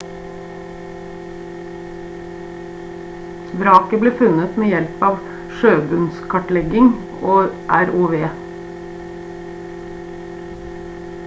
[3.63, 5.19] vraket ble funnet med hjelp av
[5.59, 6.89] sjøbunnskartlegging
[7.35, 8.17] og rov